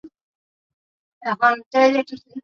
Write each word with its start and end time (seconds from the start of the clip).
তিনি 1.23 1.33
মন্তসেরাট 1.41 1.93
বইটি 1.93 2.13
রচনা 2.13 2.29
করেন। 2.29 2.39